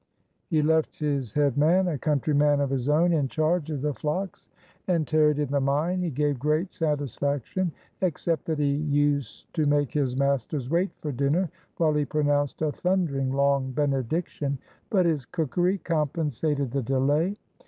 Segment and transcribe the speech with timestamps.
[0.47, 4.47] He left his head man, a countryman of his own, in charge of the flocks,
[4.87, 6.01] and tarried in the mine.
[6.01, 11.51] He gave great satisfaction, except that he used to make his masters wait for dinner
[11.77, 14.57] while he pronounced a thundering long benediction;
[14.89, 17.37] but his cookery compensated the delay.